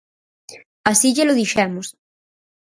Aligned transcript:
Así 0.91 1.07
llelo 1.15 1.37
dixemos. 1.39 1.87